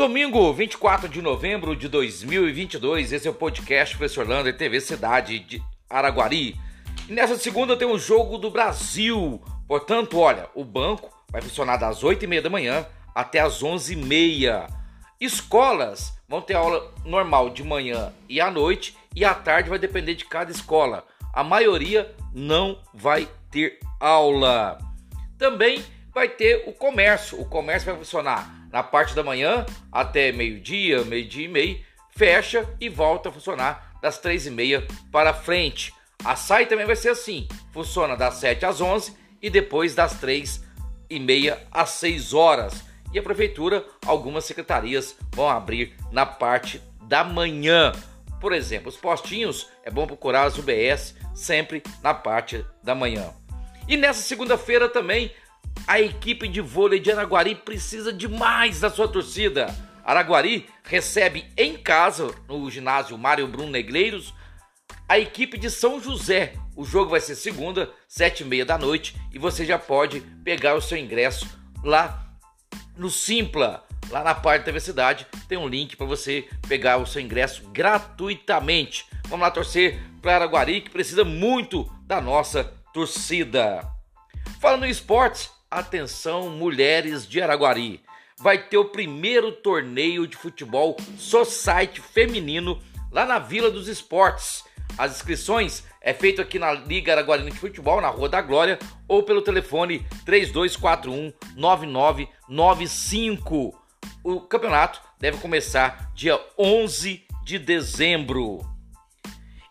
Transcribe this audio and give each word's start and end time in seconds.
Domingo, 0.00 0.50
24 0.54 1.10
de 1.10 1.20
novembro 1.20 1.76
de 1.76 1.86
2022, 1.86 3.12
esse 3.12 3.28
é 3.28 3.30
o 3.30 3.34
podcast 3.34 3.94
Professor 3.94 4.26
Lander, 4.26 4.56
TV 4.56 4.80
Cidade 4.80 5.38
de 5.40 5.62
Araguari. 5.90 6.56
E 7.06 7.12
nessa 7.12 7.36
segunda 7.36 7.76
tem 7.76 7.86
o 7.86 7.98
Jogo 7.98 8.38
do 8.38 8.50
Brasil. 8.50 9.42
Portanto, 9.68 10.18
olha, 10.18 10.48
o 10.54 10.64
banco 10.64 11.10
vai 11.30 11.42
funcionar 11.42 11.76
das 11.76 12.02
8h30 12.02 12.40
da 12.40 12.48
manhã 12.48 12.86
até 13.14 13.40
as 13.40 13.62
11h30. 13.62 14.70
Escolas 15.20 16.14
vão 16.26 16.40
ter 16.40 16.54
aula 16.54 16.94
normal 17.04 17.50
de 17.50 17.62
manhã 17.62 18.10
e 18.26 18.40
à 18.40 18.50
noite, 18.50 18.96
e 19.14 19.22
à 19.22 19.34
tarde 19.34 19.68
vai 19.68 19.78
depender 19.78 20.14
de 20.14 20.24
cada 20.24 20.50
escola. 20.50 21.04
A 21.30 21.44
maioria 21.44 22.10
não 22.32 22.78
vai 22.94 23.28
ter 23.50 23.78
aula. 24.00 24.78
Também 25.36 25.84
vai 26.14 26.26
ter 26.26 26.64
o 26.66 26.72
comércio. 26.72 27.38
O 27.38 27.44
comércio 27.44 27.90
vai 27.90 27.98
funcionar 27.98 28.59
na 28.72 28.82
parte 28.82 29.14
da 29.14 29.22
manhã 29.22 29.66
até 29.90 30.32
meio-dia, 30.32 31.04
meio-dia 31.04 31.44
e 31.44 31.48
meio, 31.48 31.80
fecha 32.10 32.68
e 32.80 32.88
volta 32.88 33.28
a 33.28 33.32
funcionar 33.32 33.98
das 34.00 34.18
três 34.18 34.46
e 34.46 34.50
meia 34.50 34.86
para 35.10 35.34
frente. 35.34 35.92
A 36.24 36.36
SAI 36.36 36.66
também 36.66 36.86
vai 36.86 36.96
ser 36.96 37.10
assim, 37.10 37.48
funciona 37.72 38.16
das 38.16 38.34
7 38.34 38.66
às 38.66 38.80
11 38.80 39.16
e 39.40 39.48
depois 39.48 39.94
das 39.94 40.20
três 40.20 40.62
e 41.08 41.18
meia 41.18 41.58
às 41.70 41.90
6 41.90 42.34
horas. 42.34 42.84
E 43.12 43.18
a 43.18 43.22
prefeitura, 43.22 43.84
algumas 44.06 44.44
secretarias 44.44 45.16
vão 45.34 45.48
abrir 45.48 45.96
na 46.12 46.24
parte 46.24 46.80
da 47.02 47.24
manhã. 47.24 47.92
Por 48.40 48.52
exemplo, 48.52 48.88
os 48.88 48.96
postinhos 48.96 49.68
é 49.82 49.90
bom 49.90 50.06
procurar 50.06 50.44
as 50.44 50.56
UBS 50.56 51.16
sempre 51.34 51.82
na 52.02 52.14
parte 52.14 52.64
da 52.82 52.94
manhã. 52.94 53.34
E 53.88 53.96
nessa 53.96 54.22
segunda-feira 54.22 54.88
também 54.88 55.32
a 55.90 56.00
equipe 56.00 56.46
de 56.46 56.60
vôlei 56.60 57.00
de 57.00 57.10
Araguari 57.10 57.52
precisa 57.52 58.12
demais 58.12 58.78
da 58.78 58.88
sua 58.88 59.08
torcida. 59.08 59.76
Araguari 60.04 60.68
recebe 60.84 61.50
em 61.56 61.76
casa, 61.76 62.32
no 62.46 62.70
ginásio 62.70 63.18
Mário 63.18 63.48
Bruno 63.48 63.72
Negreiros, 63.72 64.32
a 65.08 65.18
equipe 65.18 65.58
de 65.58 65.68
São 65.68 66.00
José. 66.00 66.54
O 66.76 66.84
jogo 66.84 67.10
vai 67.10 67.18
ser 67.18 67.34
segunda, 67.34 67.90
sete 68.06 68.44
e 68.44 68.46
meia 68.46 68.64
da 68.64 68.78
noite, 68.78 69.16
e 69.32 69.38
você 69.40 69.64
já 69.64 69.80
pode 69.80 70.20
pegar 70.44 70.76
o 70.76 70.80
seu 70.80 70.96
ingresso 70.96 71.44
lá 71.82 72.24
no 72.96 73.10
Simpla, 73.10 73.84
lá 74.10 74.22
na 74.22 74.32
parte 74.32 74.60
da 74.60 74.66
universidade. 74.66 75.26
Tem 75.48 75.58
um 75.58 75.66
link 75.66 75.96
para 75.96 76.06
você 76.06 76.48
pegar 76.68 76.98
o 76.98 77.06
seu 77.06 77.20
ingresso 77.20 77.68
gratuitamente. 77.70 79.06
Vamos 79.24 79.40
lá 79.40 79.50
torcer 79.50 80.00
para 80.22 80.36
Araguari, 80.36 80.82
que 80.82 80.90
precisa 80.90 81.24
muito 81.24 81.90
da 82.06 82.20
nossa 82.20 82.62
torcida. 82.94 83.84
Falando 84.60 84.86
em 84.86 84.90
esportes, 84.90 85.50
Atenção, 85.70 86.50
mulheres 86.50 87.28
de 87.28 87.40
Araguari. 87.40 88.02
Vai 88.36 88.58
ter 88.58 88.76
o 88.76 88.86
primeiro 88.86 89.52
torneio 89.52 90.26
de 90.26 90.36
futebol 90.36 90.96
society 91.16 92.00
feminino 92.00 92.82
lá 93.12 93.24
na 93.24 93.38
Vila 93.38 93.70
dos 93.70 93.86
Esportes. 93.86 94.64
As 94.98 95.14
inscrições 95.14 95.84
é 96.00 96.12
feito 96.12 96.42
aqui 96.42 96.58
na 96.58 96.72
Liga 96.72 97.12
Araguarina 97.12 97.52
de 97.52 97.56
Futebol, 97.56 98.00
na 98.00 98.08
Rua 98.08 98.28
da 98.28 98.42
Glória, 98.42 98.80
ou 99.06 99.22
pelo 99.22 99.42
telefone 99.42 100.04
3241 100.24 101.32
9995. 101.54 103.80
O 104.24 104.40
campeonato 104.40 105.00
deve 105.20 105.38
começar 105.38 106.10
dia 106.16 106.36
11 106.58 107.24
de 107.44 107.60
dezembro. 107.60 108.58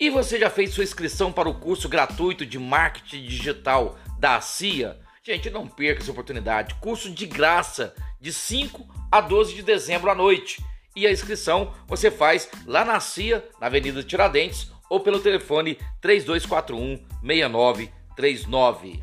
E 0.00 0.10
você 0.10 0.40
já 0.40 0.50
fez 0.50 0.74
sua 0.74 0.82
inscrição 0.82 1.30
para 1.30 1.48
o 1.48 1.54
curso 1.54 1.88
gratuito 1.88 2.44
de 2.44 2.58
marketing 2.58 3.22
digital 3.22 3.96
da 4.18 4.40
CIA? 4.40 5.03
Gente, 5.26 5.48
não 5.48 5.66
perca 5.66 6.02
essa 6.02 6.10
oportunidade. 6.10 6.74
Curso 6.74 7.10
de 7.10 7.24
graça 7.24 7.94
de 8.20 8.30
5 8.30 8.86
a 9.10 9.22
12 9.22 9.54
de 9.54 9.62
dezembro 9.62 10.10
à 10.10 10.14
noite. 10.14 10.62
E 10.94 11.06
a 11.06 11.10
inscrição 11.10 11.72
você 11.86 12.10
faz 12.10 12.46
lá 12.66 12.84
na 12.84 13.00
CIA, 13.00 13.42
na 13.58 13.68
Avenida 13.68 14.02
Tiradentes, 14.02 14.70
ou 14.90 15.00
pelo 15.00 15.18
telefone 15.18 15.78
3241 16.02 16.98
6939. 17.22 19.00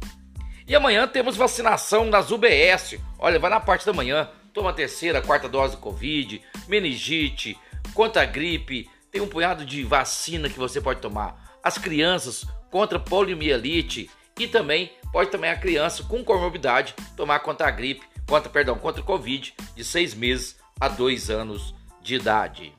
E 0.68 0.76
amanhã 0.76 1.08
temos 1.08 1.36
vacinação 1.36 2.06
nas 2.06 2.30
UBS. 2.30 3.00
Olha, 3.18 3.40
vai 3.40 3.50
na 3.50 3.60
parte 3.60 3.84
da 3.84 3.92
manhã, 3.92 4.30
toma 4.54 4.70
a 4.70 4.74
terceira, 4.74 5.24
quarta 5.24 5.50
dose 5.50 5.76
de 5.76 5.82
Covid, 5.82 6.40
meningite, 6.68 7.58
contra 7.96 8.22
a 8.22 8.26
gripe, 8.26 8.88
tem 9.12 9.22
um 9.22 9.28
punhado 9.28 9.66
de 9.66 9.84
vacina 9.84 10.50
que 10.52 10.60
você 10.60 10.80
pode 10.80 11.02
tomar. 11.02 11.58
As 11.64 11.80
crianças 11.80 12.46
contra 12.70 13.00
poliomielite 13.00 14.08
e 14.44 14.48
também 14.48 14.92
pode 15.12 15.30
também 15.30 15.52
a 15.52 15.58
criança 15.58 16.04
com 16.04 16.24
comorbidade 16.24 16.96
tomar 17.16 17.40
contra 17.40 17.68
a 17.68 17.72
gripe, 17.72 18.06
contra, 18.28 18.50
perdão, 18.50 18.76
contra 18.78 19.02
o 19.02 19.06
Covid 19.06 19.54
de 19.76 19.84
seis 19.84 20.14
meses 20.14 20.58
a 20.80 20.88
dois 20.88 21.30
anos 21.30 21.76
de 22.02 22.16
idade. 22.16 22.74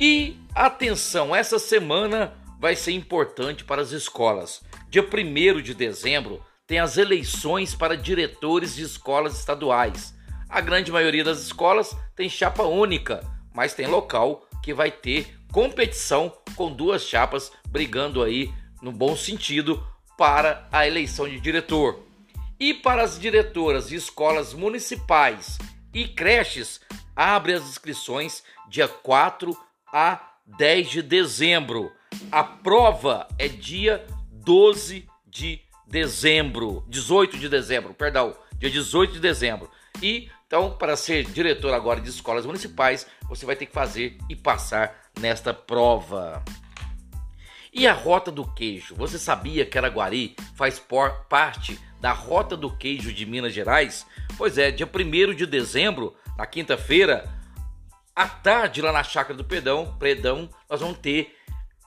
E 0.00 0.36
atenção, 0.54 1.34
essa 1.34 1.58
semana 1.58 2.34
vai 2.58 2.74
ser 2.74 2.92
importante 2.92 3.64
para 3.64 3.82
as 3.82 3.92
escolas. 3.92 4.62
Dia 4.88 5.02
1 5.02 5.60
de 5.60 5.74
dezembro 5.74 6.44
tem 6.66 6.80
as 6.80 6.96
eleições 6.96 7.74
para 7.74 7.96
diretores 7.96 8.74
de 8.74 8.82
escolas 8.82 9.38
estaduais. 9.38 10.14
A 10.48 10.60
grande 10.60 10.90
maioria 10.90 11.22
das 11.22 11.40
escolas 11.40 11.96
tem 12.16 12.28
chapa 12.28 12.64
única, 12.64 13.24
mas 13.54 13.74
tem 13.74 13.86
local 13.86 14.46
que 14.62 14.74
vai 14.74 14.90
ter 14.90 15.38
competição 15.52 16.32
com 16.56 16.72
duas 16.72 17.02
chapas 17.02 17.52
brigando 17.68 18.22
aí 18.22 18.52
no 18.80 18.90
bom 18.90 19.16
sentido 19.16 19.86
para 20.16 20.66
a 20.70 20.86
eleição 20.86 21.28
de 21.28 21.40
diretor. 21.40 22.00
E 22.58 22.72
para 22.72 23.02
as 23.02 23.18
diretoras 23.18 23.88
de 23.88 23.96
escolas 23.96 24.54
municipais 24.54 25.58
e 25.92 26.06
creches, 26.06 26.80
abre 27.14 27.54
as 27.54 27.62
inscrições 27.68 28.42
dia 28.68 28.88
4 28.88 29.56
a 29.92 30.34
10 30.46 30.90
de 30.90 31.02
dezembro. 31.02 31.92
A 32.30 32.44
prova 32.44 33.26
é 33.38 33.48
dia 33.48 34.06
12 34.30 35.08
de 35.26 35.60
dezembro, 35.86 36.84
18 36.88 37.38
de 37.38 37.48
dezembro, 37.48 37.94
perdão, 37.94 38.36
dia 38.58 38.70
18 38.70 39.14
de 39.14 39.20
dezembro. 39.20 39.70
E 40.00 40.30
então, 40.46 40.76
para 40.76 40.96
ser 40.96 41.24
diretor 41.24 41.72
agora 41.72 41.98
de 41.98 42.10
escolas 42.10 42.44
municipais, 42.44 43.06
você 43.26 43.46
vai 43.46 43.56
ter 43.56 43.64
que 43.64 43.72
fazer 43.72 44.18
e 44.28 44.36
passar 44.36 45.10
nesta 45.18 45.54
prova. 45.54 46.44
E 47.74 47.86
a 47.86 47.94
Rota 47.94 48.30
do 48.30 48.44
Queijo? 48.44 48.94
Você 48.96 49.18
sabia 49.18 49.64
que 49.64 49.78
Araguari 49.78 50.36
faz 50.54 50.78
parte 51.30 51.80
da 51.98 52.12
Rota 52.12 52.54
do 52.54 52.70
Queijo 52.70 53.10
de 53.10 53.24
Minas 53.24 53.54
Gerais? 53.54 54.06
Pois 54.36 54.58
é, 54.58 54.70
dia 54.70 54.86
1 54.86 55.34
de 55.34 55.46
dezembro, 55.46 56.14
na 56.36 56.44
quinta-feira, 56.44 57.32
à 58.14 58.28
tarde, 58.28 58.82
lá 58.82 58.92
na 58.92 59.02
Chácara 59.02 59.34
do 59.34 59.42
Predão, 59.42 59.96
Predão 59.98 60.50
nós 60.68 60.80
vamos 60.82 60.98
ter 60.98 61.34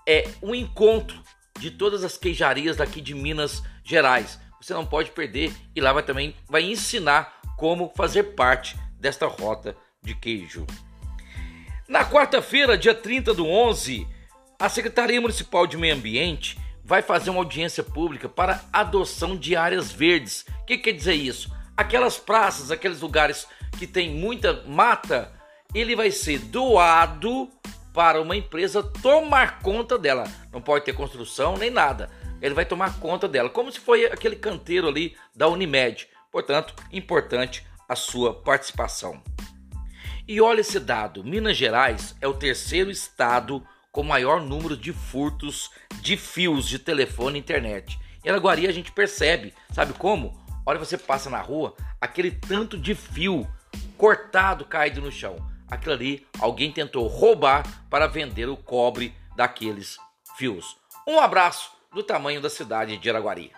é, 0.08 0.28
um 0.42 0.56
encontro 0.56 1.22
de 1.60 1.70
todas 1.70 2.04
as 2.04 2.18
queijarias 2.18 2.78
daqui 2.78 3.00
de 3.00 3.14
Minas 3.14 3.62
Gerais. 3.84 4.40
Você 4.60 4.74
não 4.74 4.88
pode 4.88 5.12
perder 5.12 5.54
e 5.76 5.80
lá 5.80 5.94
vai 5.94 6.02
também 6.02 6.36
vai 6.50 6.64
ensinar 6.64 7.40
como 7.58 7.94
fazer 7.96 8.24
parte 8.34 8.76
desta 9.00 9.28
rota 9.28 9.78
de 10.02 10.16
queijo. 10.16 10.66
Na 11.88 12.04
quarta-feira, 12.04 12.76
dia 12.76 12.96
30 12.96 13.36
do 13.36 13.46
11, 13.46 14.15
a 14.60 14.70
Secretaria 14.70 15.20
Municipal 15.20 15.68
de 15.68 15.78
Meio 15.78 15.96
Ambiente 15.96 16.58
vai 16.84 17.02
fazer 17.02 17.30
uma 17.30 17.40
audiência 17.40 17.84
pública 17.84 18.30
para 18.30 18.64
adoção 18.72 19.36
de 19.36 19.56
áreas 19.56 19.92
verdes. 19.92 20.46
O 20.62 20.66
que 20.66 20.78
quer 20.78 20.94
dizer 20.94 21.16
isso? 21.16 21.54
Aquelas 21.76 22.18
praças, 22.18 22.72
aqueles 22.72 23.02
lugares 23.02 23.48
que 23.78 23.86
tem 23.86 24.10
muita 24.10 24.64
mata, 24.66 25.34
ele 25.74 25.96
vai 25.96 26.10
ser 26.10 26.40
doado 26.40 27.50
para 27.94 28.22
uma 28.22 28.36
empresa 28.36 28.82
tomar 28.82 29.60
conta 29.60 29.98
dela. 29.98 30.26
Não 30.52 30.62
pode 30.62 30.86
ter 30.86 30.94
construção 30.94 31.58
nem 31.58 31.70
nada. 31.70 32.10
Ele 32.42 32.54
vai 32.54 32.66
tomar 32.66 33.00
conta 33.00 33.28
dela, 33.28 33.50
como 33.50 33.72
se 33.72 33.80
foi 33.80 34.06
aquele 34.06 34.36
canteiro 34.36 34.88
ali 34.88 35.18
da 35.36 35.48
Unimed. 35.48 36.08
Portanto, 36.32 36.74
importante 36.92 37.66
a 37.90 37.96
sua 37.96 38.34
participação. 38.34 39.22
E 40.28 40.40
olha 40.40 40.62
esse 40.62 40.80
dado: 40.80 41.24
Minas 41.24 41.58
Gerais 41.58 42.16
é 42.22 42.28
o 42.28 42.34
terceiro 42.34 42.90
estado 42.90 43.66
com 43.96 44.04
maior 44.04 44.42
número 44.42 44.76
de 44.76 44.92
furtos 44.92 45.72
de 46.02 46.18
fios 46.18 46.68
de 46.68 46.78
telefone 46.78 47.38
e 47.38 47.40
internet. 47.40 47.98
Em 48.26 48.30
Araguari 48.30 48.68
a 48.68 48.72
gente 48.74 48.92
percebe, 48.92 49.54
sabe 49.72 49.94
como? 49.94 50.38
Olha, 50.66 50.78
você 50.78 50.98
passa 50.98 51.30
na 51.30 51.40
rua, 51.40 51.74
aquele 52.02 52.30
tanto 52.30 52.78
de 52.78 52.94
fio 52.94 53.48
cortado 53.98 54.66
caído 54.66 55.00
no 55.00 55.10
chão. 55.10 55.38
Aquilo 55.72 55.94
ali, 55.94 56.28
alguém 56.42 56.74
tentou 56.74 57.08
roubar 57.08 57.64
para 57.90 58.06
vender 58.06 58.50
o 58.50 58.58
cobre 58.58 59.16
daqueles 59.34 59.98
fios. 60.38 60.76
Um 61.08 61.18
abraço 61.18 61.72
do 61.94 62.04
tamanho 62.04 62.42
da 62.42 62.50
cidade 62.50 62.98
de 62.98 63.10
Araguari. 63.10 63.54